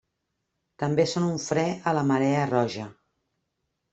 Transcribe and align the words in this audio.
També 0.83 1.05
són 1.11 1.27
un 1.33 1.35
fre 1.43 1.65
a 1.91 1.95
la 1.99 2.05
marea 2.13 2.47
roja. 2.55 2.87